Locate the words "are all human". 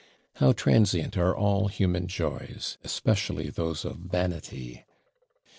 1.15-2.07